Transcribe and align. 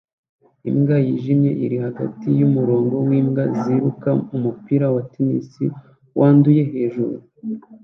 Imbwa 0.69 0.95
yijimye 1.05 1.51
iri 1.63 1.77
hagati 1.85 2.27
yumurongo 2.39 2.95
wimbwa 3.09 3.43
ziruka 3.59 4.09
umupira 4.35 4.85
wa 4.95 5.01
tennis 5.11 5.49
wanduye 6.19 6.63
hejuru 6.71 7.15